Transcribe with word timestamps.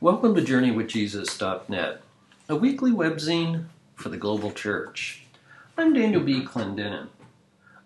Welcome 0.00 0.36
to 0.36 0.42
JourneyWithJesus.net, 0.42 2.02
a 2.48 2.54
weekly 2.54 2.92
webzine 2.92 3.64
for 3.96 4.10
the 4.10 4.16
global 4.16 4.52
church. 4.52 5.24
I'm 5.76 5.92
Daniel 5.92 6.22
B. 6.22 6.44
Clendenin. 6.44 7.08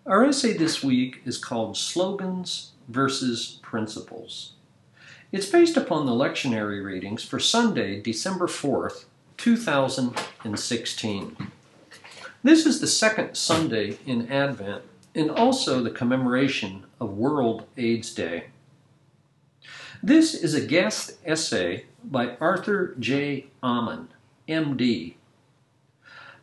Our 0.05 0.23
essay 0.23 0.55
this 0.55 0.83
week 0.83 1.23
is 1.25 1.39
called 1.39 1.75
Slogans 1.75 2.73
versus 2.87 3.57
Principles. 3.63 4.51
It's 5.31 5.49
based 5.49 5.75
upon 5.75 6.05
the 6.05 6.11
lectionary 6.11 6.85
readings 6.85 7.23
for 7.23 7.39
Sunday, 7.39 7.99
December 7.99 8.45
4th, 8.45 9.05
2016. 9.37 11.37
This 12.43 12.67
is 12.67 12.79
the 12.79 12.85
second 12.85 13.35
Sunday 13.35 13.97
in 14.05 14.31
Advent 14.31 14.83
and 15.15 15.31
also 15.31 15.81
the 15.81 15.89
commemoration 15.89 16.83
of 16.99 17.17
World 17.17 17.65
AIDS 17.75 18.13
Day. 18.13 18.51
This 20.05 20.33
is 20.33 20.53
a 20.53 20.59
guest 20.59 21.13
essay 21.25 21.85
by 22.03 22.35
Arthur 22.41 22.93
J. 22.99 23.45
Ammann, 23.63 24.07
MD. 24.49 25.13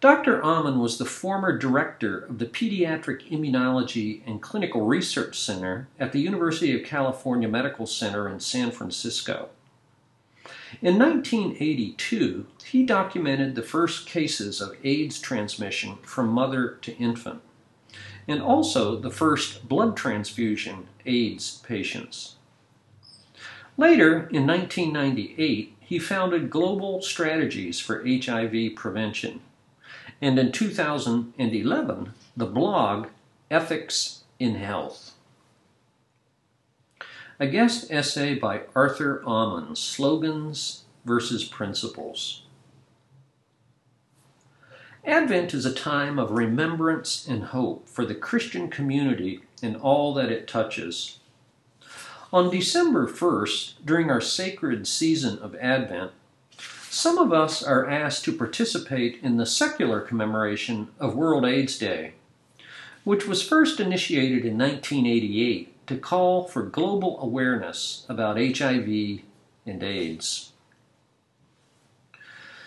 Dr. 0.00 0.40
Ammann 0.40 0.80
was 0.80 0.96
the 0.96 1.04
former 1.04 1.58
director 1.58 2.20
of 2.20 2.38
the 2.38 2.46
Pediatric 2.46 3.30
Immunology 3.30 4.22
and 4.26 4.40
Clinical 4.40 4.86
Research 4.86 5.38
Center 5.38 5.88
at 5.98 6.12
the 6.12 6.20
University 6.20 6.74
of 6.74 6.88
California 6.88 7.48
Medical 7.48 7.86
Center 7.86 8.30
in 8.30 8.40
San 8.40 8.70
Francisco. 8.70 9.50
In 10.80 10.98
1982, 10.98 12.46
he 12.64 12.86
documented 12.86 13.56
the 13.56 13.62
first 13.62 14.06
cases 14.06 14.62
of 14.62 14.74
AIDS 14.84 15.20
transmission 15.20 15.98
from 16.00 16.28
mother 16.28 16.78
to 16.80 16.96
infant, 16.96 17.42
and 18.26 18.40
also 18.40 18.96
the 18.96 19.10
first 19.10 19.68
blood 19.68 19.98
transfusion 19.98 20.88
AIDS 21.04 21.60
patients. 21.62 22.36
Later, 23.80 24.28
in 24.30 24.46
1998, 24.46 25.74
he 25.80 25.98
founded 25.98 26.50
Global 26.50 27.00
Strategies 27.00 27.80
for 27.80 28.06
HIV 28.06 28.76
Prevention, 28.76 29.40
and 30.20 30.38
in 30.38 30.52
2011, 30.52 32.12
the 32.36 32.44
blog 32.44 33.06
Ethics 33.50 34.24
in 34.38 34.56
Health. 34.56 35.14
A 37.38 37.46
guest 37.46 37.90
essay 37.90 38.34
by 38.34 38.64
Arthur 38.76 39.22
Ammann, 39.26 39.74
Slogans 39.74 40.84
versus 41.06 41.44
Principles. 41.44 42.42
Advent 45.06 45.54
is 45.54 45.64
a 45.64 45.72
time 45.72 46.18
of 46.18 46.32
remembrance 46.32 47.26
and 47.26 47.44
hope 47.44 47.88
for 47.88 48.04
the 48.04 48.14
Christian 48.14 48.68
community 48.68 49.40
and 49.62 49.74
all 49.78 50.12
that 50.12 50.30
it 50.30 50.46
touches. 50.46 51.19
On 52.32 52.48
December 52.48 53.08
1st, 53.08 53.74
during 53.84 54.08
our 54.08 54.20
sacred 54.20 54.86
season 54.86 55.38
of 55.40 55.56
Advent, 55.56 56.12
some 56.88 57.18
of 57.18 57.32
us 57.32 57.60
are 57.60 57.88
asked 57.88 58.24
to 58.24 58.36
participate 58.36 59.18
in 59.20 59.36
the 59.36 59.46
secular 59.46 60.00
commemoration 60.00 60.88
of 61.00 61.16
World 61.16 61.44
AIDS 61.44 61.76
Day, 61.76 62.12
which 63.02 63.26
was 63.26 63.42
first 63.42 63.80
initiated 63.80 64.44
in 64.44 64.56
1988 64.56 65.86
to 65.88 65.96
call 65.96 66.44
for 66.44 66.62
global 66.62 67.20
awareness 67.20 68.06
about 68.08 68.36
HIV 68.36 69.22
and 69.66 69.82
AIDS. 69.82 70.52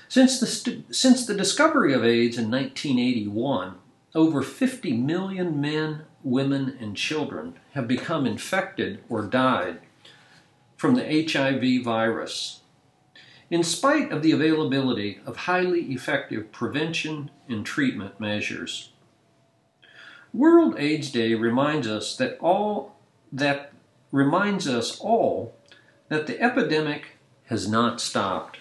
Since 0.09 0.39
the, 0.41 0.83
since 0.91 1.25
the 1.25 1.35
discovery 1.35 1.93
of 1.93 2.03
AIDS 2.03 2.37
in 2.37 2.51
1981, 2.51 3.75
over 4.13 4.41
50 4.41 4.91
million 4.97 5.61
men, 5.61 6.01
women, 6.23 6.77
and 6.79 6.95
children 6.95 7.55
have 7.73 7.87
become 7.87 8.25
infected 8.25 9.03
or 9.09 9.23
died 9.23 9.79
from 10.77 10.95
the 10.95 11.27
HIV 11.31 11.83
virus. 11.83 12.61
In 13.49 13.63
spite 13.63 14.11
of 14.11 14.21
the 14.21 14.31
availability 14.31 15.19
of 15.25 15.37
highly 15.37 15.91
effective 15.93 16.51
prevention 16.51 17.29
and 17.47 17.65
treatment 17.65 18.19
measures. 18.19 18.89
World 20.33 20.75
AIDS 20.79 21.11
Day 21.11 21.35
reminds 21.35 21.87
us 21.87 22.15
that 22.17 22.37
all 22.39 22.95
that 23.31 23.71
reminds 24.11 24.67
us 24.67 24.99
all 24.99 25.55
that 26.09 26.27
the 26.27 26.41
epidemic 26.41 27.17
has 27.45 27.67
not 27.67 28.01
stopped. 28.01 28.57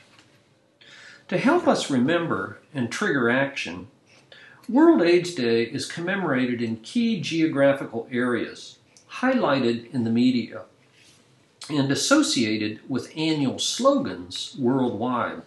To 1.29 1.39
help 1.39 1.67
us 1.67 1.91
remember 1.91 2.59
and 2.75 2.91
trigger 2.91 3.31
action, 3.31 3.89
World 4.73 5.03
AIDS 5.03 5.35
Day 5.35 5.65
is 5.65 5.85
commemorated 5.85 6.63
in 6.63 6.79
key 6.79 7.21
geographical 7.21 8.09
areas, 8.11 8.79
highlighted 9.17 9.93
in 9.93 10.05
the 10.05 10.11
media, 10.11 10.63
and 11.69 11.93
associated 11.93 12.81
with 12.89 13.13
annual 13.15 13.59
slogans 13.59 14.57
worldwide. 14.59 15.43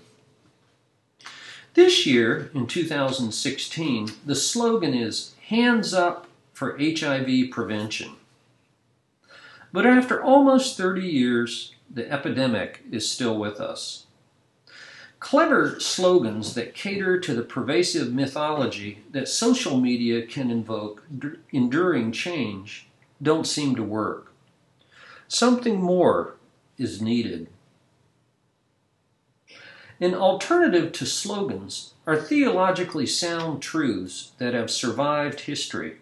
This 1.74 2.06
year, 2.06 2.52
in 2.53 2.68
2016, 2.68 4.12
the 4.24 4.35
slogan 4.35 4.94
is 4.94 5.34
Hands 5.47 5.91
Up 5.91 6.28
for 6.53 6.78
HIV 6.78 7.50
Prevention. 7.50 8.18
But 9.74 9.88
after 9.88 10.22
almost 10.22 10.78
30 10.78 11.02
years, 11.02 11.74
the 11.91 12.08
epidemic 12.12 12.84
is 12.91 13.09
still 13.09 13.40
with 13.40 13.59
us. 13.59 14.05
Clever 15.25 15.80
slogans 15.80 16.53
that 16.53 16.75
cater 16.75 17.19
to 17.19 17.34
the 17.34 17.41
pervasive 17.41 18.13
mythology 18.13 19.03
that 19.09 19.28
social 19.28 19.75
media 19.81 20.24
can 20.24 20.52
invoke 20.52 21.03
enduring 21.52 22.12
change 22.12 22.88
don't 23.19 23.47
seem 23.47 23.75
to 23.75 23.81
work. 23.81 24.31
Something 25.28 25.81
more 25.81 26.35
is 26.78 27.02
needed. 27.02 27.47
An 30.00 30.14
alternative 30.14 30.91
to 30.91 31.08
slogans 31.08 31.96
are 32.06 32.22
theologically 32.22 33.08
sound 33.08 33.64
truths 33.64 34.34
that 34.38 34.53
have 34.53 34.69
survived 34.69 35.40
history. 35.40 36.02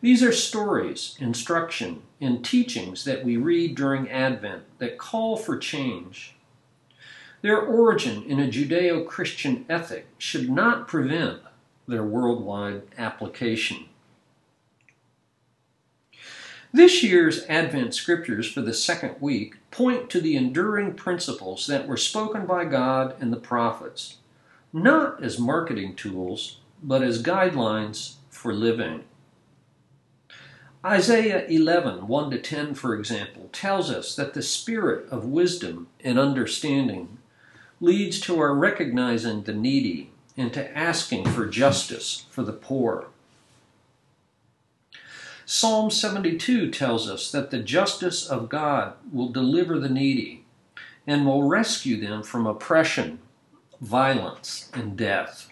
These 0.00 0.22
are 0.22 0.30
stories, 0.30 1.16
instruction, 1.18 2.02
and 2.20 2.44
teachings 2.44 3.02
that 3.06 3.24
we 3.24 3.36
read 3.36 3.74
during 3.74 4.08
Advent 4.08 4.62
that 4.78 4.98
call 4.98 5.36
for 5.36 5.58
change 5.58 6.36
their 7.44 7.60
origin 7.60 8.22
in 8.22 8.40
a 8.40 8.48
Judeo 8.48 9.06
Christian 9.06 9.66
ethic 9.68 10.06
should 10.16 10.48
not 10.48 10.88
prevent 10.88 11.42
their 11.86 12.02
worldwide 12.02 12.80
application. 12.96 13.84
This 16.72 17.02
year's 17.02 17.44
Advent 17.44 17.94
scriptures 17.94 18.50
for 18.50 18.62
the 18.62 18.72
second 18.72 19.16
week 19.20 19.56
point 19.70 20.08
to 20.08 20.22
the 20.22 20.36
enduring 20.36 20.94
principles 20.94 21.66
that 21.66 21.86
were 21.86 21.98
spoken 21.98 22.46
by 22.46 22.64
God 22.64 23.14
and 23.20 23.30
the 23.30 23.36
prophets, 23.36 24.16
not 24.72 25.22
as 25.22 25.38
marketing 25.38 25.96
tools, 25.96 26.60
but 26.82 27.02
as 27.02 27.22
guidelines 27.22 28.14
for 28.30 28.54
living. 28.54 29.04
Isaiah 30.82 31.46
11, 31.46 32.08
1 32.08 32.30
to 32.30 32.38
10, 32.38 32.74
for 32.74 32.94
example, 32.94 33.50
tells 33.52 33.90
us 33.90 34.16
that 34.16 34.32
the 34.32 34.42
spirit 34.42 35.06
of 35.10 35.26
wisdom 35.26 35.88
and 36.02 36.18
understanding 36.18 37.18
leads 37.84 38.18
to 38.18 38.40
our 38.40 38.54
recognizing 38.54 39.42
the 39.42 39.52
needy 39.52 40.10
and 40.36 40.52
to 40.54 40.76
asking 40.76 41.26
for 41.26 41.46
justice 41.46 42.24
for 42.30 42.42
the 42.42 42.52
poor. 42.52 43.08
Psalm 45.44 45.90
72 45.90 46.70
tells 46.70 47.08
us 47.08 47.30
that 47.30 47.50
the 47.50 47.58
justice 47.58 48.26
of 48.26 48.48
God 48.48 48.94
will 49.12 49.28
deliver 49.28 49.78
the 49.78 49.90
needy 49.90 50.44
and 51.06 51.26
will 51.26 51.42
rescue 51.42 52.00
them 52.00 52.22
from 52.22 52.46
oppression, 52.46 53.18
violence, 53.82 54.70
and 54.72 54.96
death. 54.96 55.50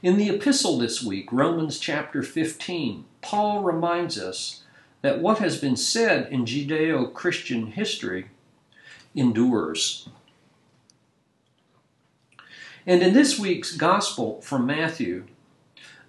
In 0.00 0.16
the 0.16 0.28
epistle 0.28 0.78
this 0.78 1.02
week, 1.02 1.32
Romans 1.32 1.80
chapter 1.80 2.22
15, 2.22 3.04
Paul 3.20 3.64
reminds 3.64 4.16
us 4.18 4.62
that 5.02 5.18
what 5.18 5.38
has 5.38 5.60
been 5.60 5.76
said 5.76 6.30
in 6.30 6.44
Judeo 6.44 7.12
Christian 7.12 7.72
history 7.72 8.26
endures. 9.14 10.08
And 12.86 13.02
in 13.02 13.14
this 13.14 13.38
week's 13.38 13.76
Gospel 13.76 14.40
from 14.42 14.66
Matthew, 14.66 15.24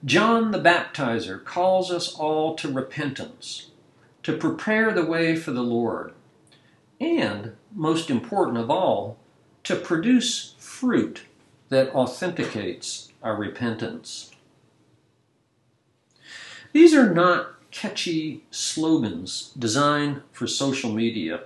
John 0.04 0.52
the 0.52 0.60
Baptizer 0.60 1.44
calls 1.44 1.90
us 1.90 2.13
all 2.16 2.56
to 2.56 2.72
repentance, 2.72 3.72
to 4.24 4.36
prepare 4.36 4.92
the 4.92 5.06
way 5.06 5.36
for 5.36 5.52
the 5.52 5.63
Lord, 5.63 6.13
and, 7.00 7.56
most 7.74 8.10
important 8.10 8.57
of 8.57 8.69
all, 8.69 9.18
to 9.63 9.75
produce 9.75 10.56
fruit 10.60 11.24
that 11.69 11.90
authenticates 11.90 13.12
our 13.24 13.36
repentance. 13.36 14.31
These 16.74 16.94
are 16.94 17.12
not 17.13 17.72
catchy 17.72 18.44
slogans 18.51 19.51
designed 19.58 20.22
for 20.31 20.46
social 20.46 20.92
media 20.92 21.46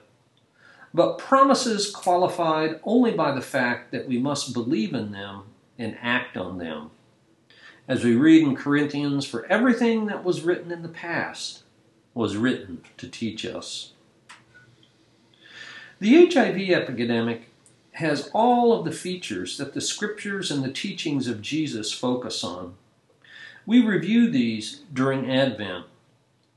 but 0.93 1.17
promises 1.17 1.91
qualified 1.91 2.79
only 2.83 3.11
by 3.11 3.31
the 3.31 3.41
fact 3.41 3.91
that 3.91 4.07
we 4.07 4.17
must 4.17 4.53
believe 4.53 4.93
in 4.93 5.11
them 5.11 5.43
and 5.77 5.97
act 6.01 6.35
on 6.35 6.57
them. 6.57 6.91
As 7.87 8.03
we 8.03 8.15
read 8.15 8.43
in 8.43 8.55
Corinthians, 8.55 9.25
for 9.25 9.45
everything 9.47 10.05
that 10.07 10.23
was 10.23 10.41
written 10.41 10.71
in 10.71 10.81
the 10.81 10.89
past 10.89 11.63
was 12.13 12.37
written 12.37 12.83
to 12.97 13.07
teach 13.07 13.45
us. 13.45 13.93
The 15.99 16.27
HIV 16.27 16.69
epidemic 16.69 17.49
has 17.93 18.29
all 18.33 18.71
of 18.71 18.85
the 18.85 18.91
features 18.91 19.57
that 19.57 19.73
the 19.73 19.81
scriptures 19.81 20.51
and 20.51 20.63
the 20.63 20.71
teachings 20.71 21.27
of 21.27 21.41
Jesus 21.41 21.91
focus 21.91 22.43
on. 22.43 22.75
We 23.65 23.85
review 23.85 24.29
these 24.29 24.81
during 24.93 25.29
Advent 25.29 25.85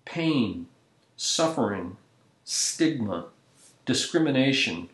pain, 0.05 0.67
suffering, 1.17 1.97
stigma, 2.45 3.27
discrimination, 3.85 4.89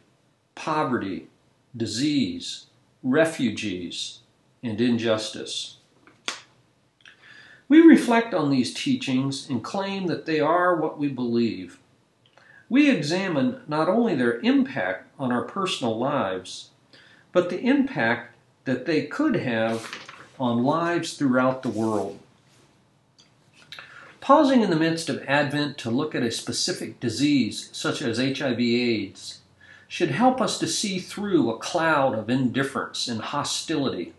poverty, 0.55 1.29
disease, 1.77 2.67
refugees, 3.03 4.21
and 4.63 4.81
injustice. 4.81 5.77
We 7.69 7.81
reflect 7.81 8.33
on 8.33 8.51
these 8.51 8.73
teachings 8.73 9.49
and 9.49 9.63
claim 9.63 10.07
that 10.07 10.25
they 10.25 10.41
are 10.41 10.75
what 10.75 10.99
we 10.99 11.09
believe. 11.09 11.79
We 12.71 12.91
examine 12.91 13.61
not 13.69 13.89
only 13.89 14.15
their 14.15 14.41
impact 14.41 15.09
on 15.19 15.33
our 15.33 15.43
personal 15.43 15.99
lives, 15.99 16.71
but 17.33 17.51
the 17.51 17.61
impact 17.61 18.35
that 18.65 18.87
they 18.87 19.07
could 19.07 19.37
have 19.37 19.91
on 20.41 20.63
lives 20.63 21.15
throughout 21.15 21.63
the 21.63 21.69
world. 21.69 22.19
Pausing 24.29 24.61
in 24.61 24.69
the 24.69 24.77
midst 24.77 25.09
of 25.09 25.23
Advent 25.23 25.79
to 25.79 25.91
look 25.91 26.15
at 26.15 26.23
a 26.23 26.31
specific 26.31 27.01
disease, 27.01 27.71
such 27.73 28.03
as 28.03 28.19
HIV/AIDS, 28.19 29.41
should 29.89 30.11
help 30.11 30.43
us 30.43 30.59
to 30.59 30.67
see 30.67 30.99
through 30.99 31.51
a 31.51 31.57
cloud 31.57 32.15
of 32.15 32.29
indifference 32.29 33.09
and 33.09 33.23
hostility 33.23 34.13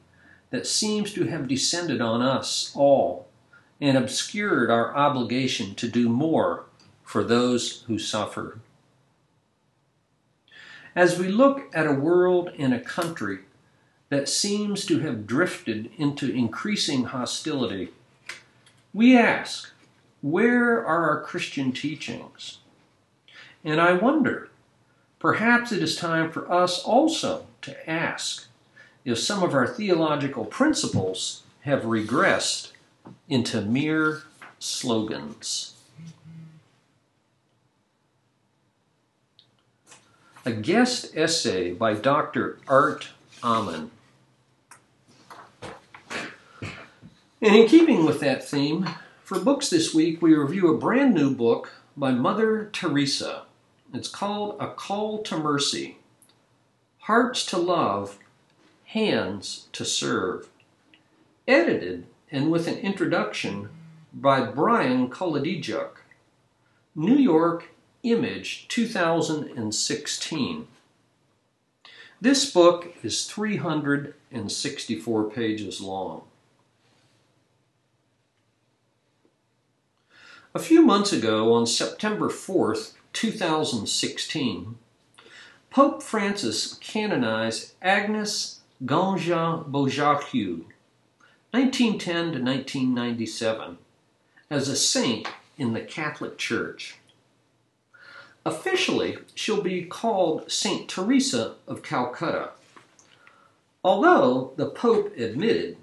that 0.49 0.65
seems 0.65 1.13
to 1.13 1.25
have 1.25 1.47
descended 1.47 2.01
on 2.01 2.23
us 2.23 2.71
all 2.75 3.27
and 3.79 3.95
obscured 3.95 4.71
our 4.71 4.97
obligation 4.97 5.75
to 5.75 5.87
do 5.87 6.09
more 6.09 6.63
for 7.03 7.23
those 7.23 7.83
who 7.83 7.99
suffer. 7.99 8.57
As 10.95 11.19
we 11.19 11.27
look 11.27 11.69
at 11.71 11.85
a 11.85 11.93
world 11.93 12.49
and 12.57 12.73
a 12.73 12.79
country 12.79 13.41
that 14.09 14.27
seems 14.27 14.87
to 14.87 15.01
have 15.01 15.27
drifted 15.27 15.91
into 15.99 16.31
increasing 16.31 17.03
hostility, 17.03 17.89
we 18.91 19.15
ask, 19.15 19.71
where 20.21 20.85
are 20.85 21.09
our 21.09 21.21
Christian 21.21 21.71
teachings? 21.71 22.57
And 23.63 23.79
I 23.79 23.93
wonder, 23.93 24.49
perhaps 25.19 25.71
it 25.71 25.81
is 25.81 25.95
time 25.95 26.31
for 26.31 26.51
us 26.51 26.83
also 26.83 27.45
to 27.61 27.89
ask 27.89 28.47
if 29.05 29.17
some 29.17 29.43
of 29.43 29.53
our 29.53 29.67
theological 29.67 30.45
principles 30.45 31.43
have 31.61 31.83
regressed 31.83 32.71
into 33.27 33.61
mere 33.61 34.23
slogans. 34.59 35.73
A 40.45 40.51
guest 40.51 41.15
essay 41.15 41.73
by 41.73 41.93
Dr. 41.93 42.59
Art 42.67 43.09
Ammann. 43.43 43.91
And 47.41 47.55
in 47.55 47.67
keeping 47.67 48.05
with 48.05 48.19
that 48.19 48.47
theme, 48.47 48.89
for 49.29 49.39
books 49.39 49.69
this 49.69 49.93
week, 49.93 50.21
we 50.23 50.33
review 50.33 50.73
a 50.73 50.77
brand 50.79 51.13
new 51.13 51.29
book 51.29 51.73
by 51.95 52.09
Mother 52.09 52.67
Teresa. 52.73 53.43
It's 53.93 54.09
called 54.09 54.55
A 54.59 54.71
Call 54.71 55.21
to 55.21 55.37
Mercy 55.37 55.99
Hearts 57.01 57.45
to 57.45 57.59
Love, 57.59 58.17
Hands 58.85 59.67
to 59.71 59.85
Serve. 59.85 60.49
Edited 61.47 62.07
and 62.31 62.49
with 62.49 62.67
an 62.67 62.79
introduction 62.79 63.69
by 64.11 64.41
Brian 64.41 65.11
Kolodiejchuk. 65.11 65.97
New 66.95 67.17
York 67.17 67.69
Image 68.01 68.67
2016. 68.69 70.67
This 72.19 72.51
book 72.51 72.95
is 73.03 73.27
364 73.27 75.29
pages 75.29 75.81
long. 75.81 76.23
A 80.55 80.59
few 80.59 80.81
months 80.81 81.13
ago, 81.13 81.53
on 81.53 81.67
September 81.67 82.27
4th, 82.27 82.93
2016, 83.13 84.77
Pope 85.69 86.01
Francis 86.01 86.73
canonized 86.81 87.73
Agnes 87.83 88.61
Gonxha-Bojaxhiu, 88.83 90.63
1910 91.51 92.15
to 92.15 92.41
1997, 92.41 93.77
as 94.49 94.67
a 94.67 94.75
saint 94.75 95.27
in 95.59 95.73
the 95.73 95.81
Catholic 95.81 96.39
Church. 96.39 96.95
Officially, 98.43 99.19
she'll 99.35 99.61
be 99.61 99.83
called 99.83 100.51
Saint 100.51 100.89
Teresa 100.89 101.57
of 101.67 101.83
Calcutta, 101.83 102.53
although 103.83 104.53
the 104.55 104.71
Pope 104.71 105.15
admitted 105.15 105.77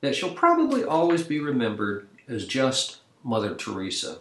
that 0.00 0.16
she'll 0.16 0.32
probably 0.32 0.82
always 0.82 1.24
be 1.24 1.38
remembered 1.38 2.08
as 2.26 2.46
just 2.46 3.00
Mother 3.28 3.54
Teresa. 3.54 4.20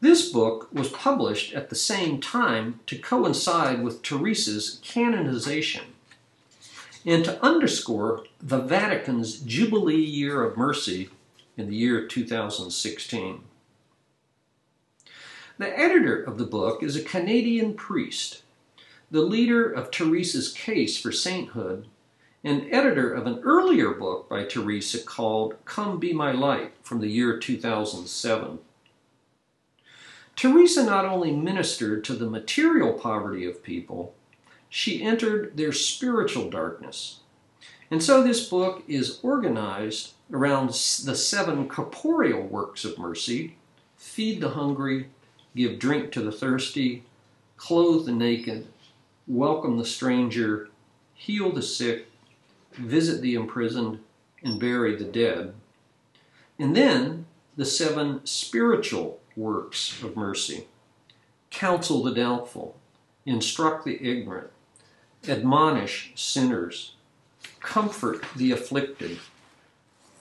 This 0.00 0.32
book 0.32 0.68
was 0.72 0.88
published 0.88 1.54
at 1.54 1.70
the 1.70 1.76
same 1.76 2.20
time 2.20 2.80
to 2.86 2.98
coincide 2.98 3.84
with 3.84 4.02
Teresa's 4.02 4.80
canonization 4.82 5.84
and 7.06 7.24
to 7.24 7.40
underscore 7.40 8.24
the 8.42 8.58
Vatican's 8.58 9.38
Jubilee 9.38 10.02
Year 10.02 10.42
of 10.42 10.56
Mercy 10.56 11.10
in 11.56 11.68
the 11.68 11.76
year 11.76 12.04
2016. 12.04 13.42
The 15.58 15.78
editor 15.78 16.20
of 16.20 16.36
the 16.36 16.46
book 16.46 16.82
is 16.82 16.96
a 16.96 17.02
Canadian 17.02 17.74
priest, 17.74 18.42
the 19.08 19.22
leader 19.22 19.70
of 19.70 19.92
Teresa's 19.92 20.52
case 20.52 20.98
for 20.98 21.12
sainthood 21.12 21.86
and 22.42 22.66
editor 22.72 23.12
of 23.12 23.26
an 23.26 23.40
earlier 23.44 23.90
book 23.90 24.28
by 24.28 24.44
Teresa 24.44 24.98
called 24.98 25.56
Come 25.64 25.98
Be 25.98 26.12
My 26.12 26.32
Light 26.32 26.72
from 26.82 27.00
the 27.00 27.08
year 27.08 27.38
2007. 27.38 28.58
Teresa 30.36 30.84
not 30.84 31.04
only 31.04 31.32
ministered 31.32 32.02
to 32.04 32.14
the 32.14 32.30
material 32.30 32.94
poverty 32.94 33.44
of 33.44 33.62
people, 33.62 34.14
she 34.70 35.02
entered 35.02 35.56
their 35.56 35.72
spiritual 35.72 36.48
darkness. 36.48 37.20
And 37.90 38.02
so 38.02 38.22
this 38.22 38.48
book 38.48 38.84
is 38.88 39.18
organized 39.22 40.14
around 40.32 40.68
the 40.68 41.14
seven 41.14 41.68
corporeal 41.68 42.42
works 42.42 42.84
of 42.84 42.98
mercy 42.98 43.56
feed 44.00 44.40
the 44.40 44.50
hungry, 44.50 45.08
give 45.54 45.78
drink 45.78 46.10
to 46.10 46.22
the 46.22 46.32
thirsty, 46.32 47.04
clothe 47.58 48.06
the 48.06 48.12
naked, 48.12 48.66
welcome 49.28 49.76
the 49.76 49.84
stranger, 49.84 50.70
heal 51.12 51.52
the 51.52 51.60
sick, 51.60 52.06
visit 52.72 53.20
the 53.22 53.34
imprisoned, 53.34 54.00
and 54.42 54.58
bury 54.58 54.96
the 54.96 55.04
dead. 55.04 55.54
And 56.58 56.74
then 56.74 57.26
the 57.56 57.64
seven 57.64 58.24
spiritual 58.24 59.20
works 59.36 60.02
of 60.02 60.16
mercy. 60.16 60.66
Counsel 61.50 62.02
the 62.02 62.14
doubtful, 62.14 62.76
instruct 63.26 63.84
the 63.84 64.02
ignorant, 64.08 64.50
admonish 65.28 66.12
sinners, 66.14 66.94
comfort 67.60 68.24
the 68.36 68.52
afflicted, 68.52 69.18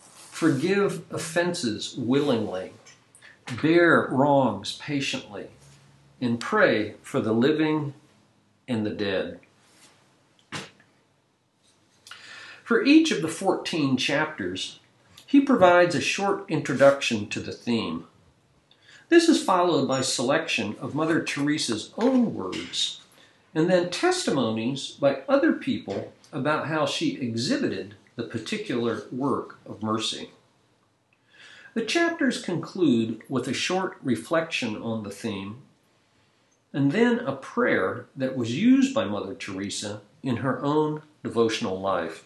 forgive 0.04 1.04
offenses 1.12 1.96
willingly, 1.98 2.74
bear 3.62 4.08
wrongs 4.12 4.78
patiently, 4.78 5.48
and 6.22 6.40
pray 6.40 6.96
for 7.02 7.22
the 7.22 7.34
living 7.34 7.94
and 8.68 8.86
the 8.86 8.92
dead. 8.92 9.40
For 12.70 12.86
each 12.86 13.10
of 13.10 13.24
the 13.24 13.28
14 13.28 13.98
chapters, 13.98 14.80
he 15.26 15.42
provides 15.42 15.96
a 15.96 16.00
short 16.00 16.46
introduction 16.48 17.28
to 17.30 17.40
the 17.40 17.52
theme. 17.52 18.06
This 19.10 19.28
is 19.28 19.44
followed 19.44 19.88
by 19.88 20.02
selection 20.02 20.76
of 20.80 20.94
Mother 20.94 21.20
Teresa's 21.20 21.92
own 21.98 22.36
words, 22.36 23.02
and 23.56 23.72
then 23.72 23.90
testimonies 23.90 24.92
by 24.92 25.24
other 25.28 25.54
people 25.54 26.14
about 26.32 26.68
how 26.68 26.86
she 26.86 27.20
exhibited 27.20 27.96
the 28.16 28.22
particular 28.22 29.02
work 29.12 29.58
of 29.66 29.82
mercy. 29.82 30.30
The 31.74 31.86
chapters 31.86 32.40
conclude 32.40 33.24
with 33.28 33.48
a 33.48 33.52
short 33.54 33.98
reflection 34.04 34.80
on 34.80 35.02
the 35.02 35.10
theme, 35.10 35.64
and 36.72 36.92
then 36.92 37.18
a 37.18 37.36
prayer 37.36 38.06
that 38.16 38.38
was 38.38 38.56
used 38.56 38.94
by 38.94 39.06
Mother 39.06 39.34
Teresa 39.34 40.02
in 40.22 40.38
her 40.46 40.64
own 40.64 41.02
devotional 41.24 41.82
life. 41.82 42.26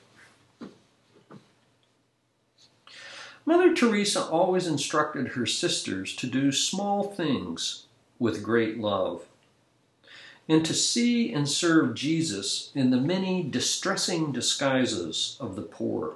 Mother 3.45 3.73
Teresa 3.73 4.23
always 4.23 4.67
instructed 4.67 5.29
her 5.29 5.45
sisters 5.45 6.15
to 6.15 6.27
do 6.27 6.51
small 6.51 7.03
things 7.03 7.85
with 8.17 8.43
great 8.43 8.79
love 8.79 9.25
and 10.47 10.65
to 10.65 10.73
see 10.73 11.33
and 11.33 11.47
serve 11.47 11.95
Jesus 11.95 12.71
in 12.75 12.89
the 12.89 12.97
many 12.97 13.43
distressing 13.43 14.31
disguises 14.31 15.37
of 15.39 15.55
the 15.55 15.61
poor. 15.61 16.15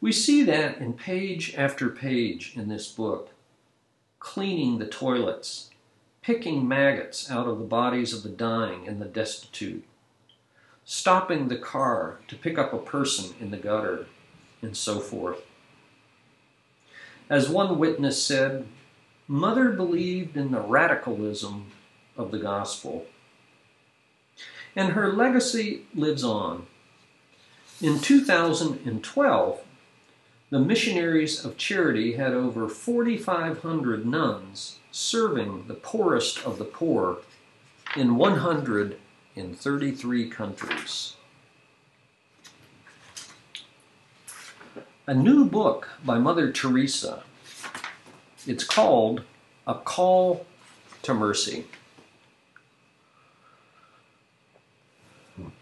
We 0.00 0.12
see 0.12 0.42
that 0.44 0.78
in 0.78 0.94
page 0.94 1.54
after 1.56 1.88
page 1.88 2.52
in 2.56 2.68
this 2.68 2.88
book 2.88 3.30
cleaning 4.18 4.78
the 4.78 4.86
toilets, 4.86 5.70
picking 6.22 6.68
maggots 6.68 7.30
out 7.30 7.48
of 7.48 7.58
the 7.58 7.64
bodies 7.64 8.12
of 8.12 8.22
the 8.22 8.28
dying 8.28 8.86
and 8.86 9.00
the 9.00 9.06
destitute, 9.06 9.84
stopping 10.84 11.48
the 11.48 11.56
car 11.56 12.18
to 12.28 12.36
pick 12.36 12.58
up 12.58 12.72
a 12.72 12.78
person 12.78 13.34
in 13.40 13.50
the 13.50 13.56
gutter, 13.56 14.06
and 14.60 14.76
so 14.76 15.00
forth. 15.00 15.40
As 17.30 17.48
one 17.48 17.78
witness 17.78 18.22
said, 18.22 18.66
Mother 19.28 19.70
believed 19.70 20.36
in 20.36 20.50
the 20.50 20.60
radicalism 20.60 21.66
of 22.16 22.32
the 22.32 22.40
gospel. 22.40 23.06
And 24.74 24.94
her 24.94 25.12
legacy 25.12 25.86
lives 25.94 26.24
on. 26.24 26.66
In 27.80 28.00
2012, 28.00 29.60
the 30.50 30.58
Missionaries 30.58 31.44
of 31.44 31.56
Charity 31.56 32.14
had 32.14 32.34
over 32.34 32.68
4,500 32.68 34.04
nuns 34.04 34.80
serving 34.90 35.68
the 35.68 35.74
poorest 35.74 36.44
of 36.44 36.58
the 36.58 36.64
poor 36.64 37.18
in 37.94 38.16
133 38.16 40.30
countries. 40.30 41.14
A 45.06 45.14
new 45.14 45.46
book 45.46 45.88
by 46.04 46.18
Mother 46.18 46.52
Teresa. 46.52 47.22
It's 48.46 48.64
called 48.64 49.22
A 49.66 49.74
Call 49.74 50.46
to 51.02 51.14
Mercy. 51.14 51.64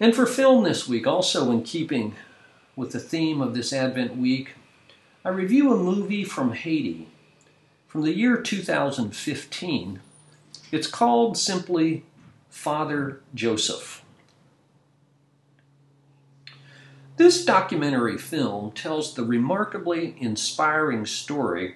And 0.00 0.14
for 0.14 0.26
film 0.26 0.64
this 0.64 0.88
week, 0.88 1.06
also 1.06 1.52
in 1.52 1.62
keeping 1.62 2.14
with 2.74 2.90
the 2.90 2.98
theme 2.98 3.40
of 3.40 3.54
this 3.54 3.72
Advent 3.72 4.16
week, 4.16 4.54
I 5.24 5.28
review 5.28 5.72
a 5.72 5.76
movie 5.76 6.24
from 6.24 6.52
Haiti 6.52 7.08
from 7.86 8.02
the 8.02 8.14
year 8.14 8.42
2015. 8.42 10.00
It's 10.72 10.86
called 10.88 11.38
simply 11.38 12.04
Father 12.50 13.20
Joseph. 13.34 14.02
This 17.18 17.44
documentary 17.44 18.16
film 18.16 18.70
tells 18.70 19.12
the 19.12 19.24
remarkably 19.24 20.14
inspiring 20.20 21.04
story 21.04 21.74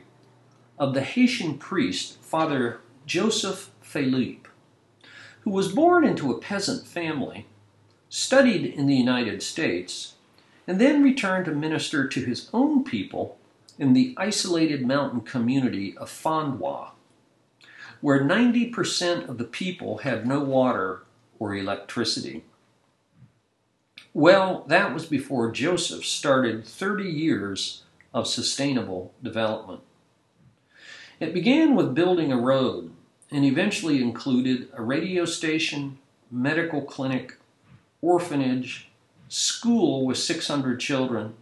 of 0.79 0.95
the 0.95 1.01
Haitian 1.01 1.59
priest, 1.59 2.17
Father 2.23 2.79
Joseph 3.07 3.73
Philippe, 3.81 4.49
who 5.41 5.51
was 5.51 5.73
born 5.73 6.05
into 6.05 6.31
a 6.31 6.39
peasant 6.39 6.87
family, 6.87 7.47
studied 8.09 8.65
in 8.65 8.87
the 8.87 8.95
United 8.95 9.43
States, 9.43 10.15
and 10.69 10.81
then 10.81 11.03
returned 11.03 11.47
to 11.47 11.53
minister 11.53 12.07
to 12.07 12.25
his 12.25 12.49
own 12.55 12.85
people 12.85 13.37
in 13.81 13.95
the 13.95 14.15
isolated 14.17 14.87
mountain 14.87 15.23
community 15.23 15.97
of 15.97 16.09
Fondwa, 16.09 16.91
where 18.01 18.21
90% 18.21 19.29
of 19.29 19.39
the 19.39 19.45
people 19.45 19.99
had 19.99 20.25
no 20.25 20.39
water 20.39 21.03
or 21.41 21.53
electricity. 21.53 22.45
Well, 24.15 24.65
that 24.69 24.93
was 24.93 25.07
before 25.07 25.51
Joseph 25.51 26.05
started 26.05 26.67
30 26.67 27.05
years 27.05 27.83
of 28.13 28.27
sustainable 28.27 29.15
development. 29.23 29.81
It 31.19 31.33
began 31.33 31.75
with 31.75 31.95
building 31.95 32.31
a 32.31 32.37
road 32.37 32.91
and 33.31 33.47
eventually 33.47 34.03
included 34.03 34.69
a 34.75 34.83
radio 34.83 35.25
station, 35.25 35.99
medical 36.31 36.83
clinic, 36.83 37.39
orphanage, 38.03 38.91
school 39.31 40.05
with 40.05 40.19
600 40.19 40.79
children, 40.79 41.33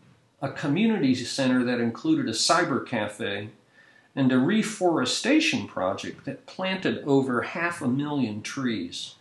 a 0.40 0.52
community 0.52 1.16
center 1.16 1.64
that 1.64 1.80
included 1.80 2.28
a 2.28 2.38
cyber 2.38 2.86
cafe, 2.86 3.48
and 4.14 4.30
a 4.30 4.38
reforestation 4.38 5.66
project 5.66 6.24
that 6.24 6.46
planted 6.46 7.02
over 7.04 7.42
half 7.42 7.82
a 7.82 7.88
million 7.88 8.42
trees. 8.42 9.16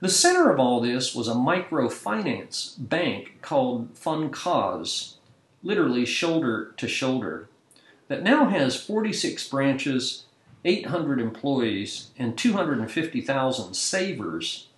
The 0.00 0.08
center 0.08 0.50
of 0.50 0.60
all 0.60 0.80
this 0.80 1.14
was 1.14 1.28
a 1.28 1.34
microfinance 1.34 2.74
bank 2.78 3.38
called 3.42 3.94
Fonkoze, 3.94 5.14
literally 5.62 6.04
shoulder 6.04 6.74
to 6.76 6.86
shoulder, 6.86 7.48
that 8.08 8.22
now 8.22 8.48
has 8.48 8.80
46 8.80 9.48
branches, 9.48 10.24
800 10.64 11.20
employees, 11.20 12.10
and 12.18 12.36
250,000 12.36 13.74
savers 13.74 14.68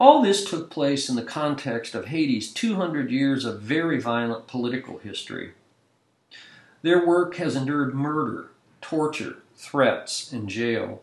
all 0.00 0.22
this 0.22 0.48
took 0.48 0.70
place 0.70 1.10
in 1.10 1.16
the 1.16 1.22
context 1.22 1.94
of 1.94 2.06
Haiti's 2.06 2.50
200 2.54 3.10
years 3.10 3.44
of 3.44 3.60
very 3.60 4.00
violent 4.00 4.46
political 4.46 4.96
history. 4.96 5.52
Their 6.80 7.06
work 7.06 7.36
has 7.36 7.54
endured 7.54 7.94
murder, 7.94 8.48
torture, 8.80 9.36
threats, 9.54 10.32
and 10.32 10.48
jail. 10.48 11.02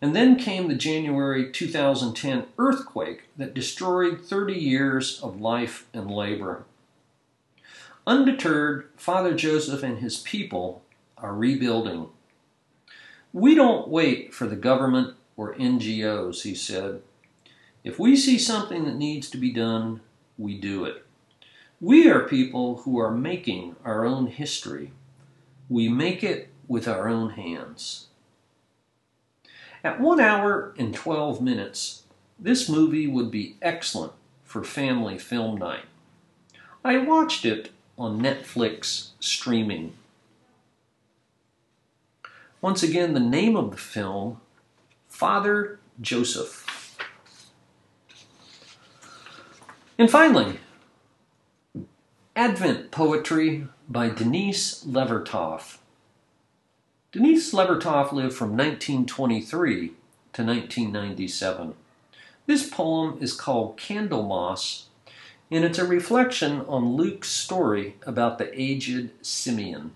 And 0.00 0.14
then 0.14 0.36
came 0.36 0.68
the 0.68 0.74
January 0.74 1.50
2010 1.50 2.46
earthquake 2.58 3.24
that 3.36 3.54
destroyed 3.54 4.20
30 4.20 4.52
years 4.52 5.20
of 5.22 5.40
life 5.40 5.86
and 5.94 6.10
labor. 6.10 6.64
Undeterred, 8.06 8.90
Father 8.96 9.34
Joseph 9.34 9.82
and 9.82 9.98
his 9.98 10.18
people 10.18 10.82
are 11.16 11.34
rebuilding. 11.34 12.08
We 13.32 13.54
don't 13.54 13.88
wait 13.88 14.34
for 14.34 14.46
the 14.46 14.56
government 14.56 15.16
or 15.36 15.54
NGOs, 15.54 16.42
he 16.42 16.54
said. 16.54 17.00
If 17.82 17.98
we 17.98 18.16
see 18.16 18.38
something 18.38 18.84
that 18.84 18.96
needs 18.96 19.30
to 19.30 19.38
be 19.38 19.52
done, 19.52 20.00
we 20.38 20.58
do 20.58 20.84
it. 20.84 21.04
We 21.80 22.08
are 22.08 22.28
people 22.28 22.78
who 22.78 22.98
are 22.98 23.10
making 23.10 23.76
our 23.84 24.04
own 24.04 24.26
history. 24.26 24.92
We 25.68 25.88
make 25.88 26.22
it 26.22 26.48
with 26.68 26.86
our 26.86 27.08
own 27.08 27.30
hands. 27.30 28.06
At 29.84 30.00
one 30.00 30.18
hour 30.18 30.72
and 30.78 30.94
12 30.94 31.42
minutes, 31.42 32.04
this 32.38 32.70
movie 32.70 33.06
would 33.06 33.30
be 33.30 33.56
excellent 33.60 34.14
for 34.42 34.64
family 34.64 35.18
film 35.18 35.58
night. 35.58 35.84
I 36.82 36.96
watched 36.96 37.44
it 37.44 37.70
on 37.98 38.22
Netflix 38.22 39.10
streaming. 39.20 39.92
Once 42.62 42.82
again, 42.82 43.12
the 43.12 43.20
name 43.20 43.56
of 43.56 43.72
the 43.72 43.76
film 43.76 44.40
Father 45.06 45.78
Joseph. 46.00 46.62
And 49.98 50.10
finally, 50.10 50.60
Advent 52.34 52.90
Poetry 52.90 53.68
by 53.86 54.08
Denise 54.08 54.82
Levertov. 54.84 55.76
Denise 57.14 57.52
Levertov 57.52 58.10
lived 58.10 58.34
from 58.34 58.56
1923 58.56 59.92
to 60.32 60.42
1997. 60.42 61.74
This 62.46 62.68
poem 62.68 63.18
is 63.20 63.32
called 63.32 63.76
Candlemas, 63.76 64.86
and 65.48 65.64
it's 65.64 65.78
a 65.78 65.86
reflection 65.86 66.62
on 66.62 66.96
Luke's 66.96 67.30
story 67.30 67.94
about 68.04 68.38
the 68.38 68.50
aged 68.60 69.10
Simeon. 69.24 69.92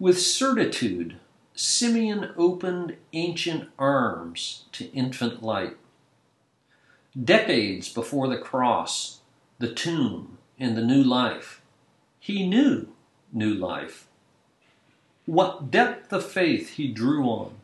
With 0.00 0.20
certitude, 0.20 1.18
Simeon 1.54 2.32
opened 2.36 2.96
ancient 3.12 3.68
arms 3.78 4.64
to 4.72 4.90
infant 4.90 5.40
light. 5.40 5.76
Decades 7.16 7.88
before 7.88 8.26
the 8.26 8.38
cross, 8.38 9.20
the 9.60 9.72
tomb, 9.72 10.38
and 10.58 10.76
the 10.76 10.84
new 10.84 11.04
life, 11.04 11.62
he 12.18 12.44
knew 12.44 12.88
new 13.32 13.54
life. 13.54 14.06
What 15.26 15.70
depth 15.70 16.12
of 16.12 16.24
faith 16.24 16.74
he 16.74 16.88
drew 16.88 17.24
on, 17.24 17.54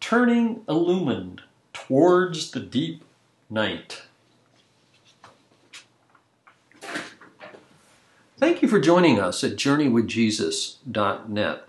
turning 0.00 0.62
illumined 0.68 1.42
towards 1.72 2.50
the 2.50 2.60
deep 2.60 3.02
night. 3.50 4.02
Thank 8.38 8.62
you 8.62 8.68
for 8.68 8.80
joining 8.80 9.18
us 9.18 9.42
at 9.42 9.56
JourneyWithJesus.net 9.56 11.64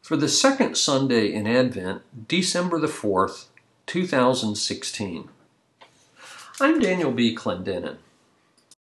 for 0.00 0.16
the 0.16 0.28
second 0.28 0.78
Sunday 0.78 1.32
in 1.32 1.46
Advent, 1.46 2.02
December 2.28 2.80
the 2.80 2.86
4th, 2.86 3.46
2016. 3.84 5.28
I'm 6.60 6.80
Daniel 6.80 7.12
B. 7.12 7.34
Clendenin. 7.34 7.98